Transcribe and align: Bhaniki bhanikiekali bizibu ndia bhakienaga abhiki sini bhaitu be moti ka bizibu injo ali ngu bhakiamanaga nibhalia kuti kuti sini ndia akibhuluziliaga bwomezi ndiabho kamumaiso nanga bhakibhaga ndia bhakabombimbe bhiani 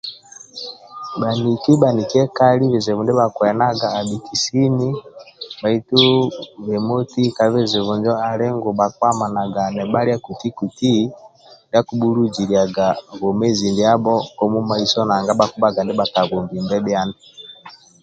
Bhaniki 1.19 1.71
bhanikiekali 1.81 2.63
bizibu 2.73 2.99
ndia 3.03 3.19
bhakienaga 3.19 3.87
abhiki 3.99 4.35
sini 4.43 4.89
bhaitu 5.61 6.01
be 6.65 6.75
moti 6.87 7.21
ka 7.37 7.45
bizibu 7.53 7.89
injo 7.95 8.13
ali 8.29 8.45
ngu 8.55 8.69
bhakiamanaga 8.79 9.63
nibhalia 9.75 10.17
kuti 10.25 10.47
kuti 10.59 10.91
sini 10.95 11.13
ndia 11.65 11.79
akibhuluziliaga 11.81 12.87
bwomezi 13.19 13.67
ndiabho 13.69 14.15
kamumaiso 14.37 14.99
nanga 15.05 15.33
bhakibhaga 15.39 15.79
ndia 15.83 15.99
bhakabombimbe 15.99 16.77
bhiani 16.85 17.15